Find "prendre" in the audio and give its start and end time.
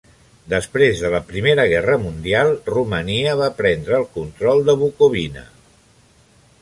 3.61-3.99